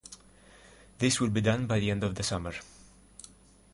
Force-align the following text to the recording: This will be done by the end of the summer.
This 0.97 1.19
will 1.19 1.29
be 1.29 1.41
done 1.41 1.67
by 1.67 1.79
the 1.79 1.91
end 1.91 2.03
of 2.03 2.15
the 2.15 2.23
summer. 2.23 2.55